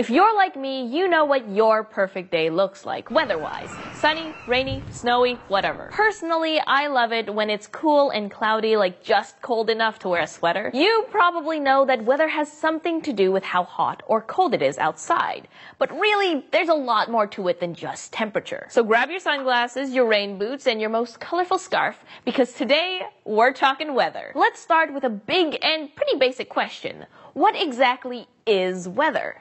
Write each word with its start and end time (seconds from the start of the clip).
If 0.00 0.08
you're 0.08 0.34
like 0.34 0.56
me, 0.56 0.86
you 0.86 1.08
know 1.08 1.26
what 1.26 1.46
your 1.50 1.84
perfect 1.84 2.30
day 2.30 2.48
looks 2.48 2.86
like, 2.86 3.10
weather-wise. 3.10 3.68
Sunny, 3.92 4.32
rainy, 4.46 4.82
snowy, 4.90 5.34
whatever. 5.48 5.90
Personally, 5.92 6.58
I 6.66 6.86
love 6.86 7.12
it 7.12 7.34
when 7.34 7.50
it's 7.50 7.66
cool 7.66 8.08
and 8.08 8.30
cloudy, 8.30 8.78
like 8.78 9.02
just 9.02 9.42
cold 9.42 9.68
enough 9.68 9.98
to 9.98 10.08
wear 10.08 10.22
a 10.22 10.26
sweater. 10.26 10.70
You 10.72 11.04
probably 11.10 11.60
know 11.60 11.84
that 11.84 12.02
weather 12.02 12.28
has 12.28 12.50
something 12.50 13.02
to 13.02 13.12
do 13.12 13.30
with 13.30 13.44
how 13.44 13.64
hot 13.64 14.02
or 14.06 14.22
cold 14.22 14.54
it 14.54 14.62
is 14.62 14.78
outside. 14.78 15.48
But 15.78 15.92
really, 15.92 16.46
there's 16.50 16.70
a 16.70 16.74
lot 16.74 17.10
more 17.10 17.26
to 17.26 17.48
it 17.48 17.60
than 17.60 17.74
just 17.74 18.10
temperature. 18.10 18.68
So 18.70 18.82
grab 18.82 19.10
your 19.10 19.20
sunglasses, 19.20 19.90
your 19.90 20.06
rain 20.06 20.38
boots, 20.38 20.66
and 20.66 20.80
your 20.80 20.88
most 20.88 21.20
colorful 21.20 21.58
scarf, 21.58 22.02
because 22.24 22.54
today, 22.54 23.02
we're 23.26 23.52
talking 23.52 23.92
weather. 23.92 24.32
Let's 24.34 24.60
start 24.60 24.94
with 24.94 25.04
a 25.04 25.10
big 25.10 25.58
and 25.60 25.94
pretty 25.94 26.16
basic 26.18 26.48
question. 26.48 27.04
What 27.34 27.54
exactly 27.54 28.28
is 28.46 28.88
weather? 28.88 29.36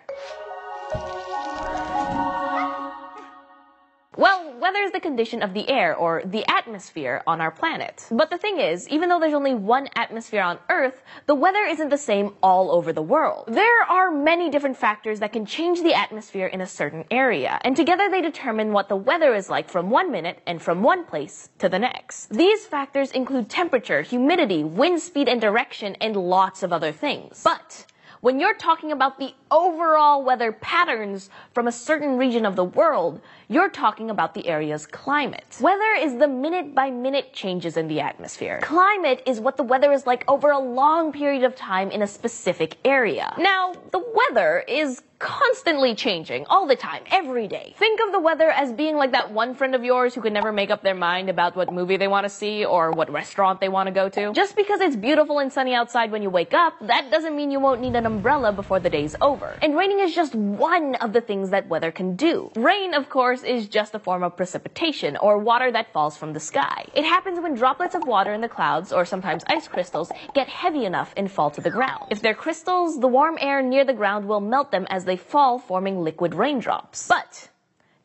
Well, 4.20 4.54
weather 4.60 4.80
is 4.80 4.92
the 4.92 5.00
condition 5.00 5.42
of 5.42 5.54
the 5.54 5.70
air 5.70 5.96
or 5.96 6.22
the 6.26 6.44
atmosphere 6.52 7.24
on 7.26 7.40
our 7.40 7.52
planet. 7.52 8.06
But 8.12 8.30
the 8.30 8.38
thing 8.38 8.60
is, 8.60 8.90
even 8.90 9.08
though 9.08 9.20
there's 9.20 9.34
only 9.34 9.56
one 9.56 9.88
atmosphere 9.96 10.42
on 10.42 10.60
Earth, 10.70 11.02
the 11.26 11.36
weather 11.36 11.64
isn't 11.64 11.88
the 11.88 11.98
same 11.98 12.34
all 12.44 12.70
over 12.70 12.92
the 12.92 13.02
world. 13.02 13.46
There 13.48 13.84
are 13.84 14.12
many 14.12 14.50
different 14.50 14.76
factors 14.76 15.22
that 15.22 15.32
can 15.32 15.46
change 15.46 15.82
the 15.82 15.94
atmosphere 15.94 16.48
in 16.48 16.60
a 16.60 16.68
certain 16.68 17.06
area, 17.10 17.62
and 17.64 17.78
together 17.78 18.10
they 18.10 18.22
determine 18.22 18.74
what 18.74 18.90
the 18.90 18.98
weather 18.98 19.34
is 19.34 19.50
like 19.50 19.70
from 19.70 19.90
one 19.90 20.12
minute 20.12 20.40
and 20.46 20.62
from 20.62 20.84
one 20.84 21.06
place 21.06 21.50
to 21.60 21.70
the 21.70 21.80
next. 21.80 22.30
These 22.30 22.66
factors 22.66 23.12
include 23.12 23.50
temperature, 23.50 24.02
humidity, 24.02 24.66
wind 24.66 25.00
speed 25.00 25.30
and 25.30 25.40
direction, 25.40 25.96
and 26.02 26.18
lots 26.18 26.62
of 26.62 26.74
other 26.74 26.92
things. 26.92 27.42
But 27.42 27.86
when 28.22 28.40
you're 28.40 28.56
talking 28.56 28.92
about 28.92 29.18
the 29.20 29.34
overall 29.50 30.24
weather 30.24 30.52
patterns 30.52 31.30
from 31.54 31.68
a 31.68 31.72
certain 31.72 32.18
region 32.18 32.46
of 32.46 32.56
the 32.56 32.64
world, 32.64 33.22
you're 33.52 33.70
talking 33.70 34.12
about 34.12 34.36
the 34.36 34.48
area's 34.48 34.86
climate. 34.86 35.58
Weather 35.60 35.96
is 36.00 36.18
the 36.18 36.28
minute 36.28 36.76
by 36.76 36.92
minute 36.92 37.34
changes 37.34 37.78
in 37.78 37.88
the 37.88 38.00
atmosphere. 38.00 38.60
Climate 38.62 39.24
is 39.26 39.40
what 39.40 39.58
the 39.58 39.64
weather 39.64 39.92
is 39.92 40.06
like 40.06 40.24
over 40.28 40.52
a 40.52 40.60
long 40.60 41.12
period 41.12 41.44
of 41.44 41.56
time 41.56 41.90
in 41.90 42.04
a 42.04 42.08
specific 42.08 42.78
area. 42.86 43.34
Now, 43.40 43.74
the 43.92 44.04
weather 44.14 44.64
is 44.68 45.02
constantly 45.20 45.96
changing 45.96 46.46
all 46.46 46.66
the 46.66 46.76
time, 46.76 47.04
every 47.12 47.48
day. 47.48 47.74
Think 47.78 48.00
of 48.00 48.14
the 48.14 48.20
weather 48.20 48.50
as 48.50 48.72
being 48.72 48.96
like 48.96 49.12
that 49.12 49.32
one 49.32 49.54
friend 49.54 49.76
of 49.76 49.84
yours 49.84 50.16
who 50.16 50.22
can 50.22 50.32
never 50.32 50.52
make 50.52 50.72
up 50.72 50.82
their 50.82 50.96
mind 50.96 51.30
about 51.30 51.56
what 51.58 51.72
movie 51.74 51.98
they 51.98 52.08
want 52.08 52.24
to 52.24 52.30
see 52.30 52.64
or 52.64 52.92
what 52.92 53.12
restaurant 53.12 53.60
they 53.60 53.68
want 53.68 53.88
to 53.88 53.92
go 53.92 54.08
to. 54.10 54.32
Just 54.32 54.56
because 54.56 54.80
it's 54.80 54.96
beautiful 54.96 55.40
and 55.40 55.52
sunny 55.52 55.74
outside 55.74 56.12
when 56.12 56.22
you 56.22 56.30
wake 56.30 56.54
up, 56.54 56.74
that 56.82 57.12
doesn't 57.12 57.36
mean 57.36 57.52
you 57.52 57.60
won't 57.60 57.82
need 57.82 57.96
an 57.96 58.06
umbrella 58.06 58.54
before 58.54 58.80
the 58.80 58.90
day's 58.90 59.16
over. 59.20 59.58
And 59.62 59.76
raining 59.76 60.00
is 60.00 60.16
just 60.16 60.34
one 60.34 60.96
of 60.96 61.12
the 61.12 61.22
things 61.22 61.50
that 61.50 61.68
weather 61.68 61.92
can 61.92 62.16
do. 62.16 62.52
Rain, 62.56 62.94
of 62.94 63.10
course, 63.10 63.39
is 63.44 63.68
just 63.68 63.96
a 63.96 64.00
form 64.00 64.24
of 64.24 64.36
precipitation 64.36 65.18
or 65.18 65.38
water 65.38 65.72
that 65.72 65.92
falls 65.94 66.18
from 66.18 66.34
the 66.34 66.40
sky. 66.40 66.86
It 66.94 67.04
happens 67.04 67.40
when 67.40 67.56
droplets 67.56 67.96
of 67.96 68.08
water 68.08 68.34
in 68.34 68.42
the 68.42 68.50
clouds 68.50 68.92
or 68.92 69.06
sometimes 69.06 69.44
ice 69.48 69.68
crystals 69.68 70.12
get 70.34 70.48
heavy 70.48 70.86
enough 70.86 71.14
and 71.18 71.32
fall 71.32 71.52
to 71.52 71.62
the 71.62 71.70
ground. 71.70 72.06
If 72.10 72.22
they're 72.22 72.34
crystals, 72.34 73.00
the 73.00 73.08
warm 73.08 73.38
air 73.40 73.62
near 73.62 73.86
the 73.86 73.94
ground 73.94 74.26
will 74.26 74.42
melt 74.42 74.72
them 74.72 74.88
as 74.90 75.06
they 75.06 75.18
fall, 75.18 75.60
forming 75.60 76.02
liquid 76.02 76.34
raindrops. 76.36 77.08
But 77.08 77.50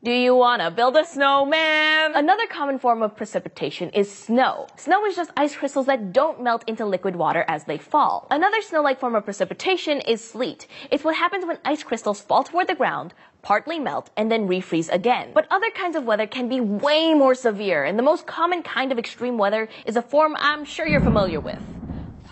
do 0.05 0.13
you 0.13 0.35
wanna 0.35 0.71
build 0.71 0.95
a 0.99 1.05
snowman? 1.07 2.15
Another 2.15 2.47
common 2.47 2.79
form 2.79 3.01
of 3.03 3.17
precipitation 3.17 3.89
is 3.91 4.13
snow. 4.13 4.67
Snow 4.77 5.07
is 5.07 5.17
just 5.17 5.31
ice 5.35 5.57
crystals 5.57 5.87
that 5.87 6.13
don't 6.13 6.43
melt 6.43 6.63
into 6.67 6.85
liquid 6.85 7.17
water 7.17 7.43
as 7.49 7.65
they 7.65 7.79
fall. 7.79 8.27
Another 8.31 8.61
snow-like 8.61 9.01
form 9.01 9.15
of 9.15 9.25
precipitation 9.25 10.03
is 10.03 10.23
sleet. 10.23 10.67
It's 10.91 11.05
what 11.05 11.17
happens 11.17 11.47
when 11.47 11.57
ice 11.65 11.83
crystals 11.83 12.21
fall 12.21 12.45
toward 12.45 12.67
the 12.67 12.75
ground, 12.75 13.15
partly 13.41 13.79
melt, 13.79 14.11
and 14.15 14.31
then 14.31 14.47
refreeze 14.47 14.93
again. 14.93 15.31
But 15.33 15.47
other 15.51 15.71
kinds 15.71 15.97
of 15.97 16.05
weather 16.05 16.27
can 16.27 16.51
be 16.51 16.61
way 16.61 17.15
more 17.15 17.35
severe, 17.35 17.85
and 17.85 17.99
the 17.99 18.03
most 18.03 18.27
common 18.27 18.63
kind 18.63 18.93
of 18.93 18.99
extreme 18.99 19.39
weather 19.39 19.71
is 19.87 19.97
a 19.97 20.03
form 20.03 20.37
I'm 20.39 20.67
sure 20.67 20.87
you're 20.87 21.01
familiar 21.01 21.41
with 21.41 21.63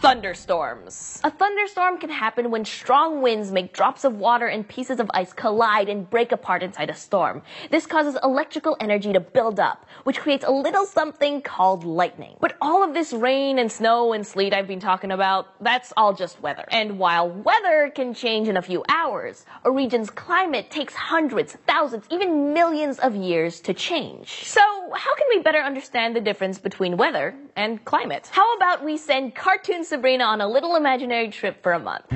thunderstorms. 0.03 1.21
A 1.23 1.31
thunderstorm 1.31 1.97
can 1.97 2.11
happen 2.11 2.51
when 2.51 2.65
strong 2.65 3.23
winds 3.23 3.53
make 3.53 3.73
drops 3.73 4.03
of 4.03 4.17
water 4.17 4.49
and 4.49 4.67
pieces 4.67 4.99
of 4.99 5.09
ice 5.15 5.33
collide 5.33 5.89
and 5.89 6.11
break 6.11 6.33
apart 6.33 6.65
inside 6.65 6.91
a 6.91 6.95
storm. 6.95 7.41
This 7.71 7.87
causes 7.87 8.19
electrical 8.25 8.77
energy 8.81 9.13
to 9.13 9.21
build 9.21 9.61
up, 9.61 9.87
which 10.03 10.19
creates 10.19 10.45
a 10.45 10.51
little 10.51 10.87
something 10.87 11.41
called 11.41 11.85
lightning. 11.85 12.37
But 12.41 12.57
all 12.61 12.83
of 12.83 12.95
this 12.95 13.13
rain 13.13 13.61
and 13.61 13.71
snow 13.71 14.13
and 14.13 14.27
sleet 14.27 14.53
I've 14.53 14.67
been 14.67 14.81
talking 14.81 15.13
about, 15.13 15.55
that's 15.63 15.93
all 15.97 16.13
just 16.13 16.43
weather. 16.43 16.65
And 16.73 16.99
while 16.99 17.31
weather 17.31 17.93
can 17.95 18.13
change 18.13 18.49
in 18.49 18.57
a 18.57 18.63
few 18.63 18.83
hours, 18.89 19.47
a 19.65 19.71
region's 19.71 20.11
climate 20.11 20.69
takes 20.69 20.95
hundreds, 20.95 21.57
thousands, 21.69 22.07
even 22.11 22.53
millions 22.53 22.99
of 22.99 23.15
years 23.15 23.61
to 23.61 23.73
change. 23.73 24.47
So 24.47 24.61
how 24.93 25.15
can 25.15 25.27
we 25.31 25.39
better 25.43 25.61
understand 25.61 26.17
the 26.17 26.21
difference 26.21 26.59
between 26.59 26.97
weather 26.97 27.37
and 27.55 27.85
climate? 27.85 28.29
How 28.33 28.57
about 28.57 28.85
we 28.85 28.97
send 28.97 29.37
cartoon 29.37 29.85
Sabrina 29.93 30.25
on 30.25 30.41
a 30.41 30.49
little 30.49 30.75
imaginary 30.77 31.29
trip 31.29 31.63
for 31.63 31.75
a 31.75 31.79
month? 31.79 32.07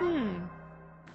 Hmm. 0.00 0.38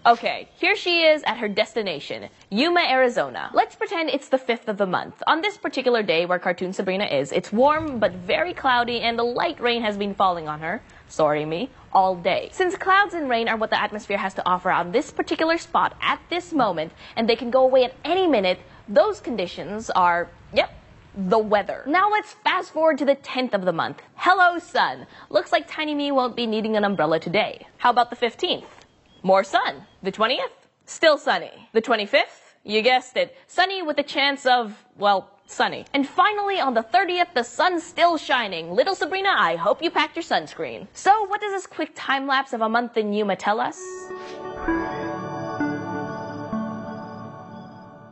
Okay, 0.05 0.47
here 0.59 0.75
she 0.75 1.01
is 1.01 1.23
at 1.23 1.39
her 1.39 1.47
destination, 1.47 2.29
Yuma, 2.51 2.81
Arizona. 2.81 3.49
Let's 3.51 3.75
pretend 3.75 4.11
it's 4.11 4.29
the 4.29 4.37
5th 4.37 4.67
of 4.67 4.77
the 4.77 4.85
month. 4.85 5.23
On 5.25 5.41
this 5.41 5.57
particular 5.57 6.03
day 6.03 6.27
where 6.27 6.37
Cartoon 6.37 6.71
Sabrina 6.71 7.05
is, 7.05 7.31
it's 7.31 7.51
warm 7.51 7.97
but 7.97 8.11
very 8.11 8.53
cloudy 8.53 9.01
and 9.01 9.17
the 9.17 9.23
light 9.23 9.59
rain 9.59 9.81
has 9.81 9.97
been 9.97 10.13
falling 10.13 10.47
on 10.47 10.59
her 10.59 10.83
sorry 11.07 11.43
me, 11.45 11.69
all 11.91 12.15
day. 12.15 12.49
Since 12.53 12.77
clouds 12.77 13.13
and 13.13 13.29
rain 13.29 13.49
are 13.49 13.57
what 13.57 13.69
the 13.69 13.81
atmosphere 13.81 14.17
has 14.17 14.33
to 14.35 14.47
offer 14.47 14.71
on 14.71 14.91
this 14.91 15.11
particular 15.11 15.57
spot 15.57 15.97
at 15.99 16.21
this 16.29 16.53
moment, 16.53 16.93
and 17.17 17.27
they 17.27 17.35
can 17.35 17.51
go 17.51 17.63
away 17.63 17.83
at 17.83 17.93
any 18.05 18.27
minute, 18.27 18.59
those 18.87 19.19
conditions 19.19 19.89
are, 19.89 20.29
yep, 20.53 20.71
the 21.15 21.37
weather. 21.37 21.83
Now 21.87 22.09
let's 22.09 22.33
fast 22.33 22.71
forward 22.71 22.97
to 22.99 23.05
the 23.05 23.15
10th 23.15 23.53
of 23.53 23.65
the 23.65 23.73
month. 23.73 24.01
Hello, 24.15 24.59
sun. 24.59 25.07
Looks 25.29 25.51
like 25.51 25.67
Tiny 25.67 25.93
Me 25.93 26.11
won't 26.11 26.35
be 26.35 26.45
needing 26.45 26.75
an 26.77 26.85
umbrella 26.85 27.19
today. 27.19 27.67
How 27.77 27.89
about 27.89 28.09
the 28.09 28.15
15th? 28.15 28.65
More 29.23 29.43
sun. 29.43 29.85
The 30.03 30.11
20th? 30.11 30.39
Still 30.85 31.17
sunny. 31.17 31.69
The 31.73 31.81
25th? 31.81 32.55
You 32.63 32.81
guessed 32.81 33.17
it. 33.17 33.35
Sunny 33.47 33.81
with 33.81 33.97
a 33.97 34.03
chance 34.03 34.45
of, 34.45 34.85
well, 34.97 35.29
sunny. 35.47 35.85
And 35.93 36.07
finally, 36.07 36.59
on 36.59 36.73
the 36.73 36.83
30th, 36.83 37.33
the 37.33 37.43
sun's 37.43 37.83
still 37.83 38.17
shining. 38.17 38.71
Little 38.71 38.95
Sabrina, 38.95 39.33
I 39.35 39.55
hope 39.55 39.81
you 39.81 39.91
packed 39.91 40.15
your 40.15 40.23
sunscreen. 40.23 40.87
So 40.93 41.25
what 41.25 41.41
does 41.41 41.51
this 41.51 41.67
quick 41.67 41.91
time 41.95 42.27
lapse 42.27 42.53
of 42.53 42.61
a 42.61 42.69
month 42.69 42.97
in 42.97 43.13
Yuma 43.13 43.35
tell 43.35 43.59
us? 43.59 43.79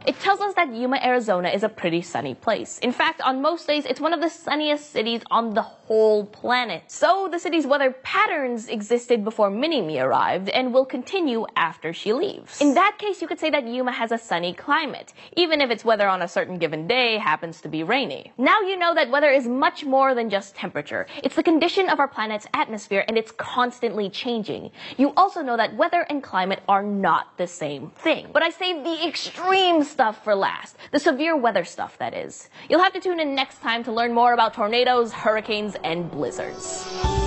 It 0.09 0.19
tells 0.21 0.41
us 0.41 0.55
that 0.55 0.73
Yuma, 0.73 0.97
Arizona 1.03 1.49
is 1.49 1.61
a 1.61 1.69
pretty 1.69 2.01
sunny 2.01 2.33
place. 2.33 2.79
In 2.79 2.91
fact, 2.91 3.21
on 3.21 3.43
most 3.43 3.67
days, 3.67 3.85
it's 3.85 4.01
one 4.01 4.11
of 4.11 4.21
the 4.21 4.29
sunniest 4.31 4.89
cities 4.89 5.21
on 5.29 5.53
the 5.53 5.61
whole 5.61 6.25
planet. 6.25 6.81
So 6.87 7.29
the 7.31 7.37
city's 7.37 7.67
weather 7.67 7.91
patterns 7.91 8.69
existed 8.69 9.23
before 9.23 9.51
Mini-Me 9.51 9.99
arrived 9.99 10.49
and 10.49 10.73
will 10.73 10.85
continue 10.85 11.45
after 11.55 11.93
she 11.93 12.11
leaves. 12.11 12.59
In 12.59 12.73
that 12.73 12.97
case, 12.97 13.21
you 13.21 13.27
could 13.27 13.37
say 13.37 13.51
that 13.51 13.67
Yuma 13.67 13.91
has 13.91 14.11
a 14.11 14.17
sunny 14.17 14.51
climate, 14.51 15.13
even 15.37 15.61
if 15.61 15.69
its 15.69 15.85
weather 15.85 16.07
on 16.07 16.23
a 16.23 16.27
certain 16.27 16.57
given 16.57 16.87
day 16.87 17.19
happens 17.19 17.61
to 17.61 17.67
be 17.67 17.83
rainy. 17.83 18.31
Now 18.35 18.61
you 18.61 18.79
know 18.79 18.95
that 18.95 19.11
weather 19.11 19.29
is 19.29 19.47
much 19.47 19.85
more 19.85 20.15
than 20.15 20.31
just 20.31 20.55
temperature. 20.55 21.05
It's 21.23 21.35
the 21.35 21.43
condition 21.43 21.87
of 21.87 21.99
our 21.99 22.07
planet's 22.07 22.47
atmosphere 22.55 23.05
and 23.07 23.15
it's 23.15 23.31
constantly 23.33 24.09
changing. 24.09 24.71
You 24.97 25.13
also 25.15 25.43
know 25.43 25.57
that 25.57 25.75
weather 25.75 26.01
and 26.09 26.23
climate 26.23 26.63
are 26.67 26.81
not 26.81 27.37
the 27.37 27.45
same 27.45 27.91
thing. 27.91 28.29
But 28.33 28.41
I 28.41 28.49
saved 28.49 28.83
the 28.83 29.07
extreme 29.07 29.83
stuff 29.99 30.23
for 30.23 30.33
last. 30.33 30.77
The 30.91 30.99
severe 30.99 31.35
weather 31.35 31.65
stuff, 31.65 31.97
that 31.97 32.13
is. 32.13 32.49
You'll 32.69 32.81
have 32.81 32.93
to 32.93 33.01
tune 33.01 33.19
in 33.19 33.35
next 33.35 33.61
time 33.61 33.83
to 33.83 33.91
learn 33.91 34.13
more 34.13 34.31
about 34.31 34.53
tornadoes, 34.53 35.11
hurricanes, 35.11 35.75
and 35.83 36.09
blizzards. 36.09 37.18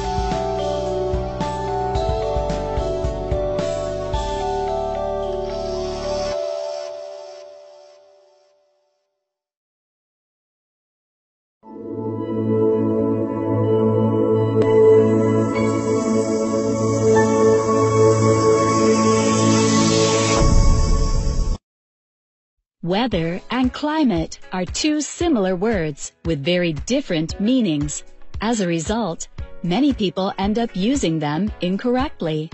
Climate 23.83 24.39
are 24.53 24.65
two 24.65 25.01
similar 25.01 25.57
words 25.57 26.13
with 26.25 26.45
very 26.45 26.73
different 26.87 27.41
meanings. 27.41 28.05
As 28.41 28.61
a 28.61 28.67
result, 28.69 29.27
many 29.65 29.93
people 29.93 30.33
end 30.39 30.57
up 30.57 30.71
using 30.77 31.19
them 31.19 31.51
incorrectly. 31.63 32.49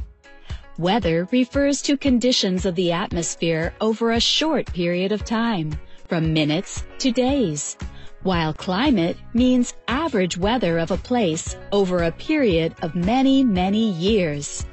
Weather 0.79 1.29
refers 1.31 1.83
to 1.83 1.99
conditions 1.99 2.65
of 2.65 2.75
the 2.77 2.93
atmosphere 2.93 3.75
over 3.83 4.13
a 4.13 4.21
short 4.21 4.73
period 4.73 5.13
of 5.13 5.27
time, 5.27 5.79
from 6.09 6.33
minutes 6.33 6.87
to 7.01 7.13
days, 7.13 7.77
while 8.23 8.55
climate 8.55 9.19
means 9.35 9.75
average 9.87 10.39
weather 10.39 10.79
of 10.79 10.93
a 10.93 10.97
place 10.97 11.59
over 11.73 12.05
a 12.05 12.13
period 12.13 12.75
of 12.81 12.95
many, 12.95 13.45
many 13.45 13.91
years. 13.91 14.65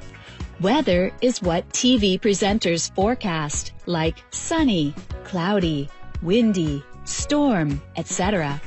Weather 0.62 1.12
is 1.20 1.42
what 1.42 1.68
TV 1.68 2.18
presenters 2.18 2.90
forecast, 2.94 3.74
like 3.84 4.24
sunny, 4.30 4.94
cloudy, 5.24 5.90
windy, 6.22 6.82
storm, 7.04 7.80
etc. 7.96 8.60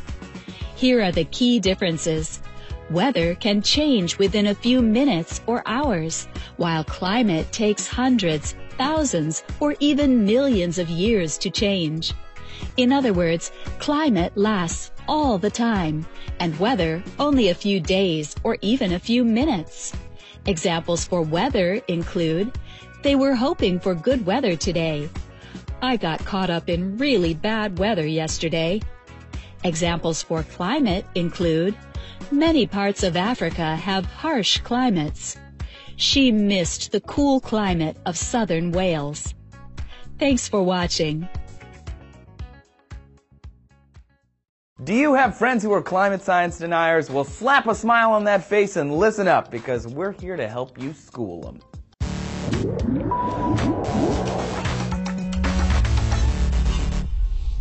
Here 0.76 1.02
are 1.02 1.12
the 1.12 1.26
key 1.26 1.60
differences. 1.60 2.42
Weather 2.90 3.36
can 3.36 3.62
change 3.62 4.18
within 4.18 4.48
a 4.48 4.56
few 4.56 4.82
minutes 4.82 5.42
or 5.46 5.62
hours, 5.66 6.28
while 6.58 6.84
climate 6.84 7.52
takes 7.52 7.88
hundreds, 7.88 8.56
thousands, 8.78 9.44
or 9.60 9.76
even 9.80 10.26
millions 10.26 10.80
of 10.80 10.90
years 10.90 11.38
to 11.40 11.50
change. 11.50 12.14
In 12.78 12.92
other 12.92 13.14
words, 13.14 13.52
climate 13.78 14.32
lasts 14.36 14.92
all 15.08 15.38
the 15.38 15.50
time, 15.50 16.06
and 16.40 16.60
weather 16.60 17.04
only 17.20 17.50
a 17.50 17.56
few 17.56 17.80
days 17.80 18.36
or 18.44 18.58
even 18.62 18.94
a 18.94 19.00
few 19.00 19.24
minutes. 19.24 19.94
Examples 20.46 21.06
for 21.06 21.22
weather 21.22 21.82
include, 21.88 22.58
they 23.04 23.16
were 23.16 23.36
hoping 23.36 23.80
for 23.80 23.94
good 23.94 24.26
weather 24.26 24.56
today. 24.56 25.10
I 25.82 25.96
got 25.96 26.26
caught 26.26 26.50
up 26.50 26.68
in 26.68 26.98
really 26.98 27.34
bad 27.34 27.80
weather 27.80 28.06
yesterday. 28.06 28.82
Examples 29.64 30.22
for 30.22 30.44
climate 30.44 31.06
include, 31.16 31.74
many 32.32 32.68
parts 32.68 33.04
of 33.04 33.16
Africa 33.16 33.76
have 33.78 34.06
harsh 34.06 34.60
climates. 34.60 35.38
She 35.96 36.32
missed 36.32 36.92
the 36.92 37.02
cool 37.02 37.40
climate 37.40 37.98
of 38.06 38.18
southern 38.18 38.72
Wales. 38.72 39.34
Thanks 40.18 40.50
for 40.50 40.64
watching. 40.64 41.28
Do 44.84 44.94
you 44.94 45.14
have 45.14 45.38
friends 45.38 45.64
who 45.64 45.72
are 45.74 45.82
climate 45.82 46.22
science 46.22 46.58
deniers? 46.58 47.10
Well, 47.10 47.26
slap 47.26 47.68
a 47.68 47.76
smile 47.76 48.12
on 48.12 48.26
that 48.26 48.44
face 48.44 48.76
and 48.76 48.98
listen 48.98 49.28
up 49.28 49.52
because 49.52 49.88
we're 49.88 50.14
here 50.14 50.38
to 50.38 50.48
help 50.48 50.82
you 50.82 50.94
school 50.94 51.42
them. 51.42 51.60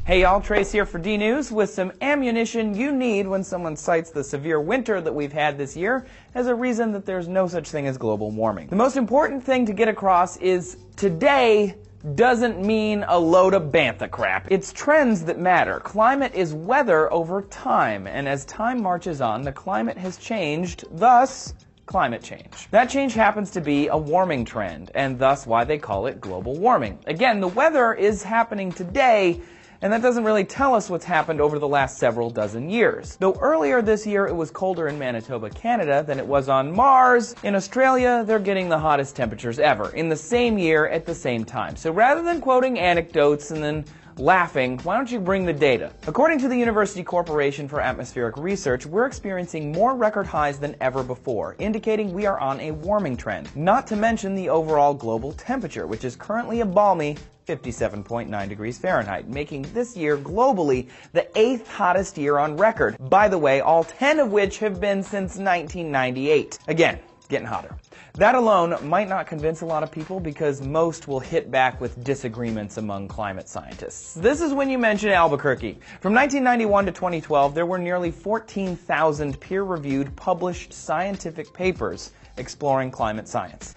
Hey 0.09 0.23
y'all, 0.23 0.41
Trace 0.41 0.73
here 0.73 0.87
for 0.87 0.97
D 0.99 1.19
News 1.19 1.53
with 1.53 1.69
some 1.69 1.93
ammunition 2.01 2.75
you 2.75 2.93
need 2.93 3.27
when 3.27 3.45
someone 3.45 3.77
cites 3.77 4.11
the 4.11 4.25
severe 4.25 4.59
winter 4.59 5.03
that 5.03 5.13
we've 5.13 5.35
had 5.35 5.59
this 5.59 5.77
year 5.77 6.07
as 6.35 6.47
a 6.47 6.55
reason 6.55 6.93
that 6.93 7.05
there's 7.05 7.29
no 7.29 7.47
such 7.47 7.69
thing 7.69 7.87
as 7.87 7.99
global 7.99 8.31
warming. 8.31 8.69
The 8.69 8.75
most 8.75 8.97
important 8.97 9.45
thing 9.45 9.67
to 9.67 9.75
get 9.75 9.87
across 9.87 10.39
is 10.39 10.79
today 10.97 11.77
doesn't 12.15 12.59
mean 12.59 13.05
a 13.07 13.19
load 13.19 13.53
of 13.53 13.65
bantha 13.65 14.11
crap. 14.11 14.51
It's 14.51 14.73
trends 14.73 15.27
that 15.27 15.39
matter. 15.39 15.79
Climate 15.81 16.35
is 16.35 16.55
weather 16.55 17.13
over 17.13 17.43
time, 17.43 18.07
and 18.07 18.27
as 18.27 18.47
time 18.47 18.83
marches 18.83 19.21
on, 19.21 19.43
the 19.43 19.53
climate 19.53 19.99
has 19.99 20.17
changed, 20.17 20.85
thus, 20.91 21.53
climate 21.85 22.23
change. 22.23 22.71
That 22.71 22.89
change 22.89 23.13
happens 23.13 23.51
to 23.51 23.61
be 23.61 23.89
a 23.89 23.97
warming 23.99 24.47
trend, 24.47 24.91
and 24.95 25.19
thus 25.19 25.47
why 25.47 25.65
they 25.65 25.77
call 25.77 26.07
it 26.07 26.19
global 26.19 26.59
warming. 26.59 26.99
Again, 27.07 27.41
the 27.41 27.49
weather 27.49 27.93
is 27.93 28.23
happening 28.23 28.73
today, 28.73 29.43
and 29.81 29.93
that 29.93 30.03
doesn't 30.03 30.25
really 30.25 30.45
tell 30.45 30.75
us 30.75 30.91
what's 30.91 31.05
happened 31.05 31.41
over 31.41 31.59
the 31.59 31.69
last 31.69 31.99
several 31.99 32.31
dozen 32.31 32.69
years. 32.69 33.17
Though 33.17 33.39
earlier 33.41 33.81
this 33.81 34.07
year 34.07 34.27
it 34.27 34.35
was 34.35 34.51
colder 34.51 34.89
in 34.89 34.99
Manitoba, 34.99 35.51
Canada 35.51 36.03
than 36.03 36.19
it 36.19 36.27
was 36.27 36.49
on 36.49 36.73
Mars, 36.73 37.35
in 37.45 37.55
Australia 37.55 38.25
they're 38.27 38.39
getting 38.39 38.69
the 38.69 38.79
hottest 38.79 39.15
temperatures 39.15 39.59
ever 39.59 39.91
in 39.91 40.09
the 40.09 40.17
same 40.17 40.59
year 40.59 40.89
at 40.89 41.07
the 41.07 41.15
same 41.15 41.45
time. 41.45 41.77
So 41.77 41.93
rather 41.93 42.23
than 42.23 42.41
quoting 42.41 42.79
anecdotes 42.79 43.51
and 43.51 43.63
then 43.63 43.85
laughing, 44.19 44.79
why 44.79 44.97
don't 44.97 45.11
you 45.11 45.20
bring 45.20 45.44
the 45.44 45.53
data? 45.53 45.93
According 46.06 46.38
to 46.41 46.49
the 46.49 46.56
University 46.56 47.03
Corporation 47.03 47.69
for 47.69 47.81
Atmospheric 47.81 48.37
Research, 48.37 48.87
we're 48.87 49.06
experiencing 49.06 49.73
more 49.73 49.94
record 49.94 50.26
highs 50.26 50.59
than 50.59 50.76
ever 50.81 51.03
before, 51.03 51.56
indicating 51.59 52.12
we 52.12 52.26
are 52.26 52.38
on 52.38 52.61
a 52.61 52.70
warming 52.73 53.17
trend. 53.17 53.55
Not 53.56 53.87
to 53.88 53.97
mention 53.97 54.35
the 54.35 54.49
overall 54.49 54.94
global 54.94 55.32
temperature, 55.32 55.87
which 55.87 56.05
is 56.05 56.17
currently 56.17 56.61
a 56.61 56.67
balmy 56.67 57.17
57.9 57.47 58.49
degrees 58.49 58.79
Fahrenheit, 58.79 59.29
making 59.29 59.62
this 59.73 59.97
year 59.97 60.19
globally 60.19 60.88
the 61.12 61.26
eighth 61.38 61.67
hottest 61.67 62.19
year 62.19 62.38
on 62.38 62.56
record. 62.56 62.97
By 63.09 63.29
the 63.29 63.38
way, 63.38 63.61
all 63.61 63.85
10 63.85 64.21
of 64.21 64.32
which 64.32 64.59
have 64.59 64.81
been 64.81 65.03
since 65.03 65.37
1998. 65.37 66.59
Again, 66.69 66.99
getting 67.29 67.47
hotter. 67.47 67.75
That 68.15 68.35
alone 68.35 68.77
might 68.89 69.09
not 69.09 69.27
convince 69.27 69.61
a 69.61 69.67
lot 69.67 69.83
of 69.83 69.93
people 69.93 70.19
because 70.19 70.61
most 70.61 71.07
will 71.07 71.21
hit 71.21 71.51
back 71.51 71.81
with 71.81 72.03
disagreements 72.03 72.77
among 72.77 73.09
climate 73.09 73.49
scientists. 73.49 74.15
This 74.15 74.41
is 74.41 74.53
when 74.53 74.71
you 74.71 74.79
mention 74.79 75.11
Albuquerque. 75.11 75.79
From 76.01 76.15
1991 76.15 76.87
to 76.87 76.93
2012, 76.93 77.55
there 77.55 77.67
were 77.67 77.79
nearly 77.79 78.11
14,000 78.11 79.39
peer-reviewed 79.41 80.17
published 80.17 80.73
scientific 80.73 81.53
papers 81.53 82.13
exploring 82.39 82.91
climate 82.91 83.29
science. 83.29 83.75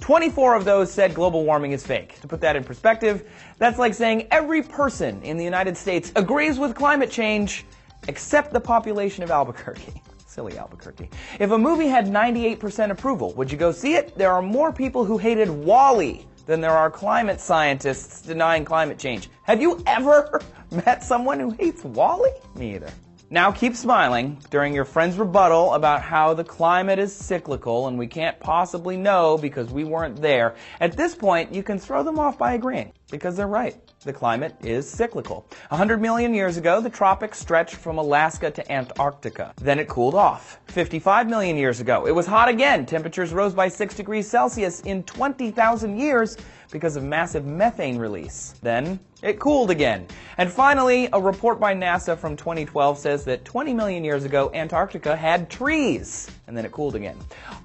24 0.00 0.56
of 0.56 0.64
those 0.64 0.90
said 0.90 1.14
global 1.14 1.44
warming 1.44 1.72
is 1.72 1.86
fake. 1.86 2.20
To 2.20 2.28
put 2.28 2.40
that 2.40 2.56
in 2.56 2.64
perspective, 2.64 3.30
that's 3.58 3.78
like 3.78 3.94
saying 3.94 4.26
every 4.30 4.62
person 4.62 5.22
in 5.22 5.36
the 5.36 5.44
United 5.44 5.76
States 5.76 6.10
agrees 6.16 6.58
with 6.58 6.74
climate 6.74 7.10
change 7.10 7.64
except 8.08 8.52
the 8.52 8.60
population 8.60 9.22
of 9.22 9.30
Albuquerque. 9.30 10.02
Silly 10.34 10.58
Albuquerque. 10.58 11.08
If 11.38 11.52
a 11.52 11.58
movie 11.58 11.86
had 11.86 12.06
98% 12.06 12.90
approval, 12.90 13.32
would 13.34 13.52
you 13.52 13.56
go 13.56 13.70
see 13.70 13.94
it? 13.94 14.18
There 14.18 14.32
are 14.32 14.42
more 14.42 14.72
people 14.72 15.04
who 15.04 15.16
hated 15.16 15.48
WALL-E 15.48 16.26
than 16.46 16.60
there 16.60 16.72
are 16.72 16.90
climate 16.90 17.40
scientists 17.40 18.20
denying 18.20 18.64
climate 18.64 18.98
change. 18.98 19.30
Have 19.44 19.62
you 19.62 19.80
ever 19.86 20.42
met 20.84 21.04
someone 21.04 21.38
who 21.38 21.50
hates 21.50 21.84
WALL-E? 21.84 22.32
Me 22.58 22.74
either. 22.74 22.90
Now 23.30 23.50
keep 23.50 23.74
smiling 23.74 24.38
during 24.50 24.74
your 24.74 24.84
friend's 24.84 25.16
rebuttal 25.16 25.72
about 25.72 26.02
how 26.02 26.34
the 26.34 26.44
climate 26.44 26.98
is 26.98 27.14
cyclical 27.14 27.88
and 27.88 27.98
we 27.98 28.06
can't 28.06 28.38
possibly 28.38 28.98
know 28.98 29.38
because 29.38 29.70
we 29.70 29.82
weren't 29.82 30.20
there. 30.20 30.56
At 30.78 30.94
this 30.94 31.14
point, 31.14 31.52
you 31.52 31.62
can 31.62 31.78
throw 31.78 32.02
them 32.02 32.18
off 32.18 32.36
by 32.36 32.52
agreeing 32.52 32.92
because 33.10 33.34
they're 33.34 33.46
right. 33.46 33.76
The 34.04 34.12
climate 34.12 34.54
is 34.60 34.86
cyclical. 34.86 35.46
100 35.70 36.02
million 36.02 36.34
years 36.34 36.58
ago, 36.58 36.82
the 36.82 36.90
tropics 36.90 37.38
stretched 37.38 37.76
from 37.76 37.96
Alaska 37.96 38.50
to 38.50 38.72
Antarctica. 38.72 39.54
Then 39.56 39.78
it 39.78 39.88
cooled 39.88 40.14
off. 40.14 40.60
55 40.66 41.26
million 41.26 41.56
years 41.56 41.80
ago, 41.80 42.06
it 42.06 42.14
was 42.14 42.26
hot 42.26 42.50
again. 42.50 42.84
Temperatures 42.84 43.32
rose 43.32 43.54
by 43.54 43.68
6 43.68 43.94
degrees 43.94 44.28
Celsius 44.28 44.80
in 44.82 45.02
20,000 45.04 45.98
years 45.98 46.36
because 46.70 46.96
of 46.96 47.04
massive 47.04 47.44
methane 47.44 47.98
release. 47.98 48.54
Then 48.62 48.98
it 49.22 49.40
cooled 49.40 49.70
again. 49.70 50.06
And 50.36 50.52
finally, 50.52 51.08
a 51.12 51.20
report 51.20 51.58
by 51.58 51.74
NASA 51.74 52.16
from 52.18 52.36
2012 52.36 52.98
says 52.98 53.24
that 53.24 53.44
20 53.44 53.72
million 53.72 54.04
years 54.04 54.24
ago, 54.24 54.50
Antarctica 54.52 55.16
had 55.16 55.48
trees. 55.48 56.30
And 56.46 56.54
then 56.54 56.66
it 56.66 56.72
cooled 56.72 56.94
again. 56.94 57.16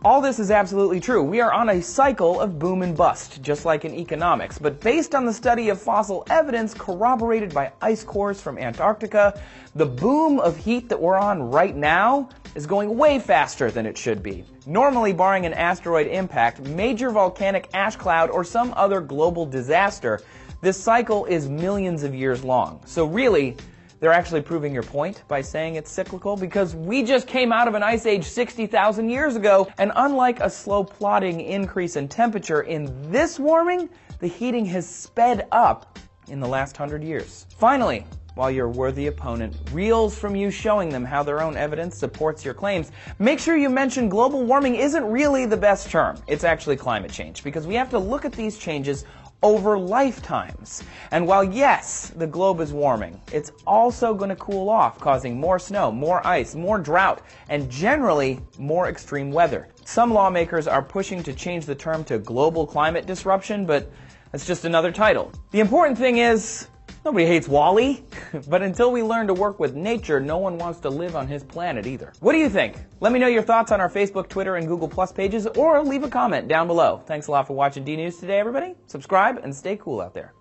All 0.05 0.21
this 0.21 0.39
is 0.39 0.51
absolutely 0.51 1.01
true. 1.01 1.21
We 1.21 1.41
are 1.41 1.51
on 1.51 1.69
a 1.69 1.81
cycle 1.81 2.39
of 2.39 2.59
boom 2.59 2.81
and 2.81 2.95
bust, 2.95 3.41
just 3.41 3.65
like 3.65 3.83
in 3.83 3.93
economics. 3.93 4.57
But 4.57 4.79
based 4.79 5.13
on 5.13 5.25
the 5.25 5.33
study 5.33 5.67
of 5.67 5.81
fossil 5.81 6.25
evidence 6.29 6.73
corroborated 6.73 7.53
by 7.53 7.73
ice 7.81 8.03
cores 8.03 8.41
from 8.41 8.57
Antarctica, 8.57 9.41
the 9.75 9.85
boom 9.85 10.39
of 10.39 10.55
heat 10.55 10.87
that 10.87 10.99
we're 10.99 11.17
on 11.17 11.51
right 11.51 11.75
now 11.75 12.29
is 12.55 12.65
going 12.65 12.97
way 12.97 13.19
faster 13.19 13.71
than 13.71 13.85
it 13.85 13.97
should 13.97 14.23
be. 14.23 14.43
Normally, 14.65 15.13
barring 15.13 15.45
an 15.45 15.53
asteroid 15.53 16.07
impact, 16.07 16.61
major 16.61 17.11
volcanic 17.11 17.69
ash 17.73 17.95
cloud, 17.95 18.29
or 18.29 18.43
some 18.43 18.73
other 18.75 19.01
global 19.01 19.45
disaster, 19.45 20.21
this 20.61 20.81
cycle 20.81 21.25
is 21.25 21.47
millions 21.49 22.03
of 22.03 22.13
years 22.13 22.43
long. 22.43 22.81
So 22.85 23.05
really, 23.05 23.55
they're 23.99 24.13
actually 24.13 24.41
proving 24.41 24.73
your 24.73 24.83
point 24.83 25.23
by 25.27 25.41
saying 25.41 25.75
it's 25.75 25.91
cyclical 25.91 26.37
because 26.37 26.75
we 26.75 27.03
just 27.03 27.27
came 27.27 27.51
out 27.51 27.67
of 27.67 27.75
an 27.75 27.83
ice 27.83 28.05
age 28.05 28.23
60,000 28.25 29.09
years 29.09 29.35
ago, 29.35 29.71
and 29.77 29.91
unlike 29.95 30.39
a 30.39 30.49
slow 30.49 30.83
plodding 30.83 31.41
increase 31.41 31.95
in 31.95 32.07
temperature 32.07 32.61
in 32.61 33.11
this 33.11 33.39
warming, 33.39 33.89
the 34.19 34.27
heating 34.27 34.65
has 34.65 34.87
sped 34.87 35.47
up 35.51 35.99
in 36.27 36.39
the 36.39 36.47
last 36.47 36.77
hundred 36.77 37.03
years. 37.03 37.45
Finally, 37.57 38.05
while 38.35 38.51
your 38.51 38.69
worthy 38.69 39.07
opponent 39.07 39.55
reels 39.71 40.17
from 40.17 40.35
you 40.35 40.51
showing 40.51 40.89
them 40.89 41.03
how 41.03 41.23
their 41.23 41.41
own 41.41 41.57
evidence 41.57 41.97
supports 41.97 42.45
your 42.45 42.53
claims, 42.53 42.91
make 43.19 43.39
sure 43.39 43.57
you 43.57 43.69
mention 43.69 44.09
global 44.09 44.45
warming 44.45 44.75
isn't 44.75 45.03
really 45.05 45.45
the 45.45 45.57
best 45.57 45.89
term. 45.89 46.17
It's 46.27 46.43
actually 46.43 46.77
climate 46.77 47.11
change 47.11 47.43
because 47.43 47.67
we 47.67 47.75
have 47.75 47.89
to 47.89 47.99
look 47.99 48.25
at 48.25 48.31
these 48.31 48.57
changes 48.57 49.05
over 49.41 49.77
lifetimes. 49.77 50.83
And 51.11 51.25
while 51.25 51.43
yes, 51.43 52.11
the 52.15 52.27
globe 52.27 52.59
is 52.59 52.73
warming, 52.73 53.19
it's 53.31 53.51
also 53.65 54.13
going 54.13 54.29
to 54.29 54.35
cool 54.35 54.69
off, 54.69 54.99
causing 54.99 55.39
more 55.39 55.59
snow, 55.59 55.91
more 55.91 56.25
ice, 56.27 56.55
more 56.55 56.77
drought, 56.77 57.21
and 57.47 57.69
generally 57.69 58.41
more 58.57 58.89
extreme 58.89 59.31
weather. 59.31 59.69
Some 59.85 60.13
lawmakers 60.13 60.67
are 60.67 60.81
pushing 60.81 61.23
to 61.23 61.33
change 61.33 61.65
the 61.65 61.75
term 61.75 62.03
to 62.05 62.19
global 62.19 62.67
climate 62.67 63.05
disruption, 63.05 63.65
but 63.65 63.89
that's 64.31 64.45
just 64.45 64.65
another 64.65 64.91
title. 64.91 65.31
The 65.51 65.61
important 65.61 65.97
thing 65.97 66.17
is, 66.17 66.67
Nobody 67.09 67.25
hates 67.25 67.47
WALL-E, 67.47 68.03
but 68.49 68.61
until 68.61 68.91
we 68.91 69.01
learn 69.01 69.25
to 69.25 69.33
work 69.33 69.59
with 69.59 69.73
nature, 69.73 70.19
no 70.19 70.37
one 70.37 70.59
wants 70.59 70.79
to 70.81 70.91
live 70.91 71.15
on 71.15 71.27
his 71.27 71.43
planet 71.43 71.87
either. 71.87 72.13
What 72.19 72.33
do 72.33 72.37
you 72.37 72.49
think? 72.49 72.77
Let 72.99 73.11
me 73.11 73.17
know 73.17 73.25
your 73.25 73.41
thoughts 73.41 73.71
on 73.71 73.81
our 73.81 73.89
Facebook, 73.89 74.29
Twitter, 74.29 74.57
and 74.57 74.67
Google 74.67 74.87
Plus 74.87 75.11
pages, 75.11 75.47
or 75.47 75.83
leave 75.83 76.03
a 76.03 76.07
comment 76.07 76.47
down 76.47 76.67
below. 76.67 77.01
Thanks 77.07 77.25
a 77.25 77.31
lot 77.31 77.47
for 77.47 77.53
watching 77.53 77.83
D 77.83 77.95
News 77.95 78.17
today, 78.17 78.37
everybody. 78.37 78.75
Subscribe 78.85 79.39
and 79.41 79.55
stay 79.55 79.75
cool 79.75 80.01
out 80.01 80.13
there. 80.13 80.35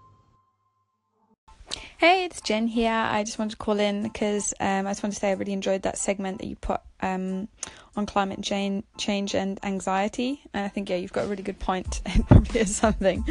Hey, 1.96 2.26
it's 2.26 2.42
Jen 2.42 2.66
here. 2.66 2.92
I 2.92 3.24
just 3.24 3.38
wanted 3.38 3.52
to 3.52 3.56
call 3.56 3.80
in 3.80 4.02
because 4.02 4.52
um, 4.60 4.86
I 4.86 4.90
just 4.90 5.02
wanted 5.02 5.14
to 5.14 5.20
say 5.20 5.30
I 5.30 5.32
really 5.32 5.54
enjoyed 5.54 5.80
that 5.84 5.96
segment 5.96 6.40
that 6.40 6.48
you 6.48 6.56
put 6.56 6.82
um, 7.00 7.48
on 7.98 8.06
climate 8.06 8.40
change, 8.42 9.34
and 9.34 9.58
anxiety. 9.62 10.40
And 10.54 10.64
I 10.64 10.68
think 10.68 10.88
yeah, 10.88 10.96
you've 10.96 11.12
got 11.12 11.24
a 11.24 11.28
really 11.28 11.42
good 11.42 11.58
point. 11.58 12.00
It 12.06 12.26
probably 12.26 12.60
is 12.60 12.74
something 12.84 13.24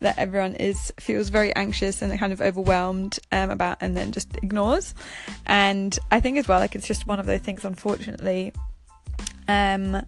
that 0.00 0.18
everyone 0.18 0.56
is 0.56 0.92
feels 0.98 1.28
very 1.28 1.54
anxious 1.54 2.02
and 2.02 2.18
kind 2.18 2.32
of 2.32 2.40
overwhelmed 2.40 3.18
um, 3.30 3.50
about, 3.50 3.78
and 3.80 3.96
then 3.96 4.10
just 4.12 4.36
ignores. 4.42 4.94
And 5.46 5.96
I 6.10 6.20
think 6.20 6.38
as 6.38 6.48
well, 6.48 6.58
like 6.58 6.74
it's 6.74 6.88
just 6.88 7.06
one 7.06 7.20
of 7.20 7.26
those 7.26 7.40
things. 7.40 7.64
Unfortunately, 7.64 8.52
um, 9.46 10.04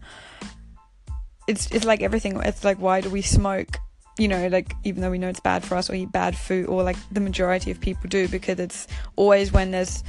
it's 1.46 1.70
it's 1.70 1.85
like 1.85 2.02
everything. 2.02 2.40
It's 2.42 2.64
like 2.64 2.78
why 2.78 3.00
do 3.02 3.11
we 3.11 3.23
smoke? 3.23 3.78
you 4.18 4.28
know, 4.28 4.49
like 4.49 4.73
even 4.85 5.02
though 5.02 5.11
we 5.11 5.18
know 5.18 5.28
it's 5.28 5.40
bad 5.40 5.62
for 5.62 5.75
us 5.76 5.90
or 5.90 5.94
eat 5.94 6.11
bad 6.11 6.35
food, 6.35 6.66
or 6.66 6.82
like 6.82 6.96
the 7.12 7.20
majority 7.20 7.70
of 7.70 7.78
people 7.80 8.08
do, 8.08 8.28
because 8.28 8.58
it's 8.58 8.88
always 9.14 9.52
when 9.52 9.73
there's 9.73 10.02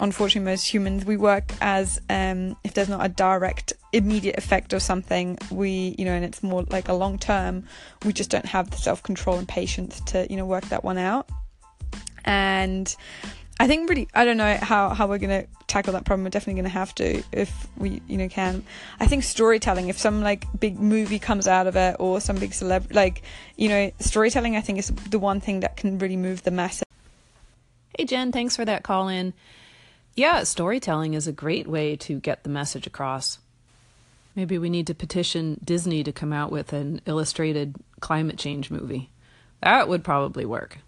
unfortunately 0.00 0.50
most 0.50 0.64
humans 0.64 1.04
we 1.04 1.16
work 1.16 1.52
as 1.60 2.00
um, 2.10 2.56
if 2.64 2.74
there's 2.74 2.88
not 2.88 3.04
a 3.04 3.08
direct 3.08 3.72
immediate 3.92 4.36
effect 4.36 4.72
of 4.72 4.82
something 4.82 5.38
we 5.50 5.94
you 5.98 6.04
know 6.04 6.12
and 6.12 6.24
it's 6.24 6.42
more 6.42 6.64
like 6.70 6.88
a 6.88 6.92
long 6.92 7.18
term 7.18 7.64
we 8.04 8.12
just 8.12 8.30
don't 8.30 8.46
have 8.46 8.70
the 8.70 8.76
self-control 8.76 9.38
and 9.38 9.46
patience 9.46 10.00
to 10.00 10.26
you 10.30 10.36
know 10.36 10.46
work 10.46 10.64
that 10.66 10.82
one 10.82 10.98
out. 10.98 11.28
And 12.24 12.94
i 13.58 13.66
think 13.66 13.88
really 13.88 14.08
i 14.14 14.24
don't 14.24 14.36
know 14.36 14.56
how, 14.62 14.90
how 14.90 15.06
we're 15.06 15.18
going 15.18 15.42
to 15.42 15.48
tackle 15.70 15.92
that 15.92 16.04
problem. 16.04 16.24
We're 16.24 16.30
definitely 16.30 16.54
going 16.54 16.64
to 16.64 16.78
have 16.78 16.94
to 16.96 17.22
if 17.32 17.68
we 17.78 18.02
you 18.08 18.18
know 18.18 18.28
can. 18.28 18.64
I 18.98 19.06
think 19.06 19.22
storytelling 19.22 19.88
if 19.88 19.96
some 19.96 20.20
like 20.20 20.44
big 20.58 20.78
movie 20.78 21.20
comes 21.20 21.46
out 21.46 21.66
of 21.66 21.76
it 21.76 21.96
or 22.00 22.20
some 22.20 22.36
big 22.36 22.50
celeb 22.50 22.92
like 22.92 23.22
you 23.56 23.68
know 23.68 23.90
storytelling 24.00 24.56
i 24.56 24.60
think 24.60 24.78
is 24.78 24.88
the 24.88 25.18
one 25.18 25.40
thing 25.40 25.60
that 25.60 25.76
can 25.76 25.98
really 25.98 26.16
move 26.16 26.42
the 26.42 26.50
message 26.50 26.88
hey 27.96 28.04
jen 28.04 28.32
thanks 28.32 28.56
for 28.56 28.64
that 28.64 28.82
call 28.82 29.08
in 29.08 29.32
yeah, 30.14 30.42
storytelling 30.44 31.14
is 31.14 31.26
a 31.26 31.32
great 31.32 31.66
way 31.66 31.96
to 31.96 32.20
get 32.20 32.42
the 32.42 32.50
message 32.50 32.86
across. 32.86 33.38
Maybe 34.34 34.58
we 34.58 34.70
need 34.70 34.86
to 34.86 34.94
petition 34.94 35.60
Disney 35.64 36.04
to 36.04 36.12
come 36.12 36.32
out 36.32 36.52
with 36.52 36.72
an 36.72 37.00
illustrated 37.06 37.76
climate 38.00 38.38
change 38.38 38.70
movie. 38.70 39.10
That 39.62 39.88
would 39.88 40.04
probably 40.04 40.44
work. 40.44 40.78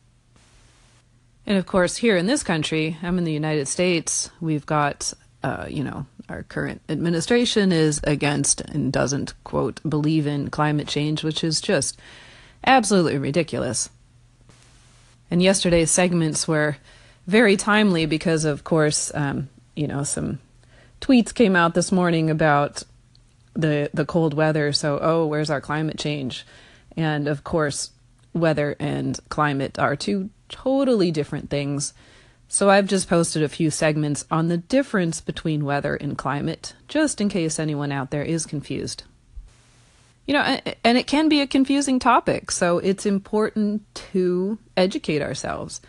And 1.44 1.58
of 1.58 1.66
course, 1.66 1.96
here 1.96 2.16
in 2.16 2.26
this 2.26 2.42
country, 2.42 2.96
I'm 3.02 3.18
in 3.18 3.24
the 3.24 3.32
United 3.32 3.66
States, 3.66 4.30
we've 4.40 4.64
got, 4.64 5.12
uh, 5.42 5.66
you 5.68 5.82
know, 5.82 6.06
our 6.28 6.44
current 6.44 6.80
administration 6.88 7.72
is 7.72 8.00
against 8.04 8.60
and 8.60 8.92
doesn't, 8.92 9.34
quote, 9.42 9.80
believe 9.88 10.26
in 10.26 10.50
climate 10.50 10.86
change, 10.86 11.24
which 11.24 11.42
is 11.42 11.60
just 11.60 11.98
absolutely 12.64 13.18
ridiculous. 13.18 13.90
And 15.30 15.42
yesterday's 15.42 15.90
segments 15.90 16.46
were 16.46 16.76
very 17.26 17.56
timely 17.56 18.06
because, 18.06 18.44
of 18.44 18.64
course, 18.64 19.12
um, 19.14 19.48
you 19.74 19.86
know, 19.86 20.04
some 20.04 20.40
tweets 21.00 21.34
came 21.34 21.56
out 21.56 21.74
this 21.74 21.92
morning 21.92 22.30
about 22.30 22.82
the 23.54 23.90
the 23.92 24.06
cold 24.06 24.34
weather. 24.34 24.72
So, 24.72 24.98
oh, 25.00 25.26
where's 25.26 25.50
our 25.50 25.60
climate 25.60 25.98
change? 25.98 26.46
And 26.96 27.28
of 27.28 27.44
course, 27.44 27.90
weather 28.32 28.76
and 28.78 29.18
climate 29.28 29.78
are 29.78 29.96
two 29.96 30.30
totally 30.48 31.10
different 31.10 31.50
things. 31.50 31.94
So, 32.48 32.68
I've 32.68 32.86
just 32.86 33.08
posted 33.08 33.42
a 33.42 33.48
few 33.48 33.70
segments 33.70 34.24
on 34.30 34.48
the 34.48 34.58
difference 34.58 35.20
between 35.20 35.64
weather 35.64 35.94
and 35.94 36.18
climate, 36.18 36.74
just 36.88 37.20
in 37.20 37.28
case 37.28 37.58
anyone 37.58 37.92
out 37.92 38.10
there 38.10 38.24
is 38.24 38.46
confused. 38.46 39.04
You 40.26 40.34
know, 40.34 40.58
and 40.84 40.96
it 40.96 41.08
can 41.08 41.28
be 41.28 41.40
a 41.40 41.48
confusing 41.48 41.98
topic, 41.98 42.52
so 42.52 42.78
it's 42.78 43.06
important 43.06 43.82
to 44.12 44.56
educate 44.76 45.20
ourselves. 45.20 45.80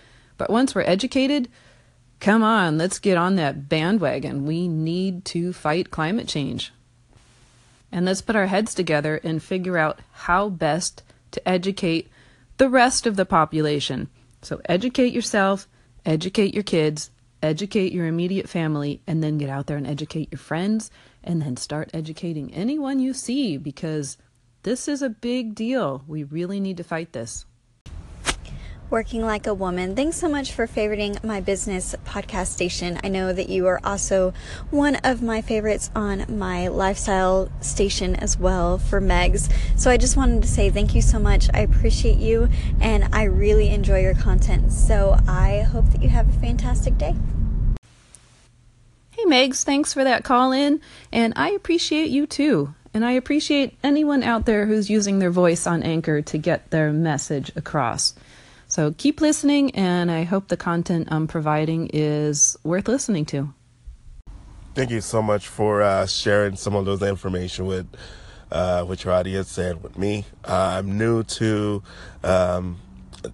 But 0.43 0.49
once 0.49 0.75
we're 0.75 0.81
educated, 0.81 1.47
come 2.19 2.43
on, 2.43 2.77
let's 2.77 2.99
get 2.99 3.15
on 3.15 3.35
that 3.35 3.69
bandwagon. 3.69 4.45
We 4.45 4.67
need 4.67 5.23
to 5.27 5.53
fight 5.53 5.89
climate 5.89 6.27
change. 6.27 6.73
And 7.93 8.05
let's 8.05 8.21
put 8.21 8.35
our 8.35 8.47
heads 8.47 8.75
together 8.75 9.21
and 9.23 9.41
figure 9.41 9.77
out 9.77 10.01
how 10.11 10.49
best 10.49 11.01
to 11.31 11.47
educate 11.47 12.09
the 12.57 12.67
rest 12.67 13.07
of 13.07 13.15
the 13.15 13.25
population. 13.25 14.09
So, 14.41 14.59
educate 14.65 15.13
yourself, 15.13 15.65
educate 16.05 16.53
your 16.53 16.63
kids, 16.63 17.09
educate 17.41 17.93
your 17.93 18.07
immediate 18.07 18.49
family, 18.49 19.01
and 19.07 19.23
then 19.23 19.37
get 19.37 19.49
out 19.49 19.67
there 19.67 19.77
and 19.77 19.87
educate 19.87 20.29
your 20.29 20.39
friends, 20.39 20.91
and 21.23 21.41
then 21.41 21.55
start 21.55 21.89
educating 21.93 22.53
anyone 22.53 22.99
you 22.99 23.13
see 23.13 23.55
because 23.55 24.17
this 24.63 24.89
is 24.89 25.01
a 25.01 25.09
big 25.09 25.55
deal. 25.55 26.03
We 26.05 26.25
really 26.25 26.59
need 26.59 26.75
to 26.75 26.83
fight 26.83 27.13
this. 27.13 27.45
Working 28.93 29.25
Like 29.25 29.47
a 29.47 29.55
Woman. 29.55 29.95
Thanks 29.95 30.17
so 30.17 30.29
much 30.29 30.51
for 30.51 30.67
favoriting 30.67 31.23
my 31.23 31.41
business 31.41 31.95
podcast 32.05 32.49
station. 32.49 32.99
I 33.03 33.07
know 33.07 33.33
that 33.33 33.49
you 33.49 33.65
are 33.65 33.79
also 33.83 34.35
one 34.69 34.97
of 34.97 35.19
my 35.23 35.41
favorites 35.41 35.89
on 35.95 36.25
my 36.37 36.67
lifestyle 36.67 37.51
station 37.59 38.15
as 38.15 38.37
well 38.37 38.77
for 38.77 39.01
Megs. 39.01 39.51
So 39.77 39.89
I 39.89 39.97
just 39.97 40.15
wanted 40.15 40.43
to 40.43 40.47
say 40.47 40.69
thank 40.69 40.93
you 40.93 41.01
so 41.01 41.17
much. 41.17 41.49
I 41.55 41.61
appreciate 41.61 42.19
you 42.19 42.49
and 42.79 43.05
I 43.11 43.23
really 43.23 43.69
enjoy 43.69 44.01
your 44.01 44.13
content. 44.13 44.71
So 44.71 45.17
I 45.27 45.61
hope 45.61 45.89
that 45.89 46.03
you 46.03 46.09
have 46.09 46.29
a 46.29 46.39
fantastic 46.39 46.95
day. 46.99 47.15
Hey 49.09 49.25
Megs, 49.25 49.63
thanks 49.63 49.91
for 49.91 50.03
that 50.03 50.23
call 50.23 50.51
in 50.51 50.81
and 51.11 51.33
I 51.35 51.49
appreciate 51.49 52.11
you 52.11 52.27
too. 52.27 52.75
And 52.93 53.03
I 53.03 53.13
appreciate 53.13 53.75
anyone 53.83 54.21
out 54.21 54.45
there 54.45 54.67
who's 54.67 54.91
using 54.91 55.17
their 55.17 55.31
voice 55.31 55.65
on 55.65 55.81
Anchor 55.81 56.21
to 56.21 56.37
get 56.37 56.69
their 56.69 56.93
message 56.93 57.51
across. 57.55 58.13
So 58.73 58.91
keep 58.97 59.21
listening, 59.21 59.69
and 59.75 60.09
I 60.09 60.23
hope 60.23 60.47
the 60.47 60.57
content 60.57 61.09
I'm 61.11 61.27
providing 61.27 61.91
is 61.93 62.57
worth 62.63 62.87
listening 62.87 63.23
to. 63.25 63.53
Thank 64.73 64.89
you 64.89 64.99
so 64.99 65.21
much 65.21 65.47
for 65.47 65.83
uh, 65.83 66.07
sharing 66.07 66.55
some 66.55 66.73
of 66.73 66.85
those 66.85 67.03
information 67.03 67.67
with 67.67 67.85
uh, 68.51 68.83
with 68.89 69.05
your 69.05 69.13
audience 69.13 69.59
and 69.59 69.83
with 69.83 69.95
me. 69.95 70.25
Uh, 70.43 70.79
I'm 70.79 70.97
new 70.97 71.21
to 71.21 71.83
um, 72.23 72.79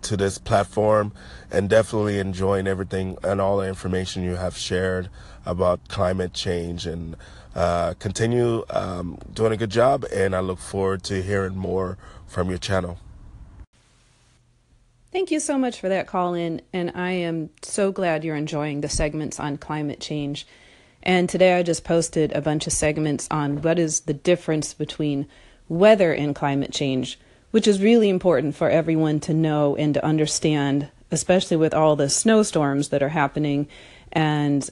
to 0.01 0.17
this 0.17 0.39
platform 0.39 1.13
and 1.49 1.69
definitely 1.69 2.19
enjoying 2.19 2.67
everything 2.67 3.17
and 3.23 3.39
all 3.39 3.59
the 3.59 3.67
information 3.69 4.23
you 4.23 4.35
have 4.35 4.57
shared 4.57 5.09
about 5.45 5.87
climate 5.87 6.33
change 6.33 6.85
and 6.85 7.15
uh, 7.55 7.93
continue 7.93 8.65
um, 8.71 9.17
doing 9.33 9.53
a 9.53 9.57
good 9.57 9.71
job. 9.71 10.03
And 10.13 10.35
I 10.35 10.41
look 10.41 10.59
forward 10.59 11.03
to 11.03 11.21
hearing 11.21 11.55
more 11.55 11.97
from 12.27 12.49
your 12.49 12.59
channel. 12.59 12.99
Thank 15.19 15.31
you 15.31 15.41
so 15.41 15.57
much 15.57 15.81
for 15.81 15.89
that 15.89 16.07
call 16.07 16.33
in, 16.33 16.61
and 16.71 16.93
I 16.95 17.11
am 17.11 17.49
so 17.61 17.91
glad 17.91 18.23
you're 18.23 18.37
enjoying 18.37 18.79
the 18.79 18.87
segments 18.87 19.37
on 19.37 19.57
climate 19.57 19.99
change. 19.99 20.47
And 21.03 21.27
today 21.27 21.57
I 21.57 21.61
just 21.61 21.83
posted 21.83 22.31
a 22.31 22.39
bunch 22.39 22.67
of 22.67 22.71
segments 22.71 23.27
on 23.29 23.61
what 23.61 23.79
is 23.79 23.99
the 23.99 24.13
difference 24.13 24.73
between 24.73 25.27
weather 25.67 26.13
and 26.13 26.33
climate 26.33 26.71
change, 26.71 27.19
which 27.51 27.67
is 27.67 27.81
really 27.81 28.07
important 28.07 28.55
for 28.55 28.69
everyone 28.69 29.19
to 29.19 29.33
know 29.33 29.75
and 29.75 29.93
to 29.93 30.05
understand, 30.05 30.89
especially 31.11 31.57
with 31.57 31.73
all 31.73 31.97
the 31.97 32.07
snowstorms 32.07 32.87
that 32.87 33.03
are 33.03 33.09
happening 33.09 33.67
and 34.13 34.69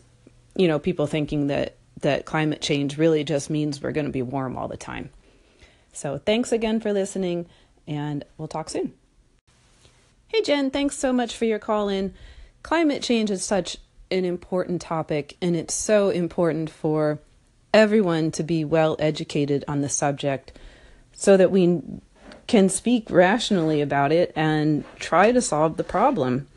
you 0.55 0.69
know 0.69 0.79
people 0.79 1.07
thinking 1.07 1.47
that 1.47 1.75
that 1.99 2.23
climate 2.23 2.61
change 2.61 2.97
really 2.97 3.25
just 3.25 3.49
means 3.49 3.81
we're 3.81 3.91
going 3.91 4.05
to 4.05 4.13
be 4.13 4.21
warm 4.21 4.55
all 4.55 4.69
the 4.69 4.77
time. 4.77 5.09
So 5.91 6.17
thanks 6.17 6.53
again 6.53 6.79
for 6.79 6.93
listening 6.93 7.47
and 7.85 8.23
we'll 8.37 8.47
talk 8.47 8.69
soon. 8.69 8.93
Hey, 10.29 10.41
Jen, 10.41 10.71
thanks 10.71 10.97
so 10.97 11.13
much 11.13 11.37
for 11.37 11.45
your 11.45 11.57
call 11.57 11.87
in. 11.87 12.13
Climate 12.61 13.01
change 13.01 13.31
is 13.31 13.45
such 13.45 13.77
an 14.11 14.25
important 14.25 14.81
topic, 14.81 15.37
and 15.41 15.55
it's 15.55 15.73
so 15.73 16.09
important 16.09 16.69
for 16.69 17.19
everyone 17.73 18.31
to 18.31 18.43
be 18.43 18.65
well 18.65 18.97
educated 18.99 19.63
on 19.69 19.79
the 19.79 19.87
subject 19.87 20.51
so 21.13 21.37
that 21.37 21.49
we 21.49 21.81
can 22.45 22.67
speak 22.67 23.09
rationally 23.09 23.79
about 23.81 24.11
it 24.11 24.33
and 24.35 24.83
try 24.97 25.31
to 25.31 25.41
solve 25.41 25.77
the 25.77 25.83
problem. 25.83 26.47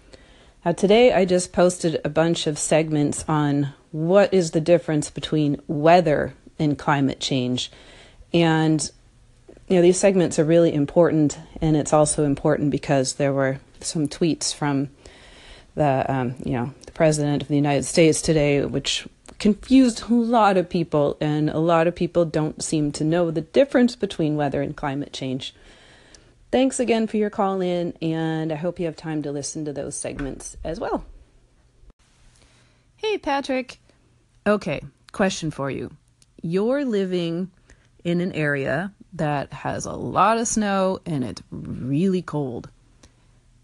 Now, 0.65 0.73
today 0.73 1.13
I 1.13 1.25
just 1.25 1.53
posted 1.53 2.01
a 2.05 2.09
bunch 2.09 2.49
of 2.49 2.59
segments 2.59 3.25
on 3.29 3.73
what 3.93 4.35
is 4.35 4.51
the 4.51 4.61
difference 4.61 5.11
between 5.11 5.63
weather 5.69 6.35
and 6.59 6.77
climate 6.77 7.21
change. 7.21 7.71
And 8.35 8.91
you 9.71 9.77
know, 9.77 9.83
these 9.83 10.01
segments 10.01 10.41
are 10.41 10.45
really 10.45 10.75
important, 10.75 11.39
and 11.61 11.77
it's 11.77 11.93
also 11.93 12.25
important 12.25 12.73
because 12.73 13.15
there 13.15 13.33
were 13.33 13.61
some 13.79 14.09
tweets 14.09 14.53
from 14.53 14.91
the, 15.77 16.05
um, 16.13 16.35
you 16.45 16.55
know, 16.55 16.75
the 16.87 16.93
president 16.93 17.43
of 17.43 17.49
the 17.49 17.55
United 17.55 17.85
States 17.85 18.21
today, 18.21 18.65
which 18.65 19.07
confused 19.39 20.11
a 20.11 20.15
lot 20.15 20.57
of 20.57 20.69
people, 20.69 21.17
and 21.21 21.49
a 21.49 21.61
lot 21.61 21.87
of 21.87 21.95
people 21.95 22.25
don't 22.25 22.65
seem 22.65 22.91
to 22.91 23.05
know 23.05 23.31
the 23.31 23.43
difference 23.43 23.95
between 23.95 24.35
weather 24.35 24.61
and 24.61 24.77
climate 24.77 25.13
change. 25.13 25.55
Thanks 26.51 26.81
again 26.81 27.07
for 27.07 27.17
your 27.17 27.31
call 27.31 27.61
in, 27.61 27.93
and 28.03 28.53
I 28.53 28.57
hope 28.57 28.81
you 28.81 28.87
have 28.87 28.97
time 28.97 29.23
to 29.23 29.31
listen 29.31 29.65
to 29.67 29.73
those 29.73 29.95
segments 29.95 30.57
as 30.65 30.81
well. 30.81 31.05
Hey, 32.97 33.19
Patrick. 33.19 33.79
Okay, 34.45 34.83
question 35.13 35.53
for 35.53 35.71
you. 35.71 35.93
You're 36.43 36.85
living 36.85 37.53
in 38.03 38.21
an 38.21 38.33
area 38.33 38.93
that 39.15 39.53
has 39.53 39.87
a 39.87 39.93
lot 39.93 40.39
of 40.39 40.49
snow 40.49 41.01
and 41.07 41.25
it's 41.25 41.43
really 41.51 42.23
cold. 42.23 42.71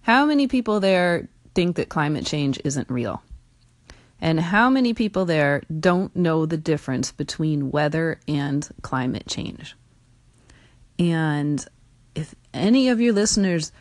How 0.02 0.26
many 0.26 0.46
people 0.46 0.80
there 0.80 1.28
think 1.54 1.76
that 1.76 1.88
climate 1.88 2.26
change 2.26 2.60
isn't 2.64 2.90
real? 2.90 3.22
And 4.20 4.40
how 4.40 4.70
many 4.70 4.94
people 4.94 5.24
there 5.24 5.62
don't 5.80 6.14
know 6.16 6.46
the 6.46 6.56
difference 6.56 7.12
between 7.12 7.70
weather 7.70 8.20
and 8.26 8.66
climate 8.82 9.26
change? 9.26 9.76
And 10.98 11.64
if 12.14 12.34
any 12.54 12.88
of 12.88 13.00
your 13.00 13.12
listeners 13.12 13.72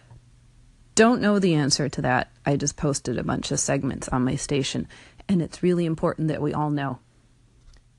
don't 0.95 1.22
know 1.22 1.39
the 1.39 1.55
answer 1.55 1.88
to 1.89 2.01
that, 2.01 2.31
I 2.45 2.57
just 2.57 2.75
posted 2.75 3.17
a 3.17 3.24
bunch 3.24 3.51
of 3.51 3.60
segments 3.60 4.10
on 4.10 4.25
my 4.25 4.36
station, 4.36 4.88
and 5.27 5.41
it's 5.41 5.63
really 5.63 5.86
important 5.86 6.27
that 6.27 6.41
we 6.41 6.53
all 6.53 6.69
know. 6.69 7.00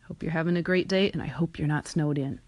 Hope 0.09 0.23
you're 0.23 0.33
having 0.33 0.57
a 0.57 0.63
great 0.63 0.89
day, 0.89 1.11
and 1.11 1.23
I 1.23 1.27
hope 1.27 1.59
you're 1.59 1.69
not 1.69 1.89
snowed 1.89 2.19
in. 2.19 2.41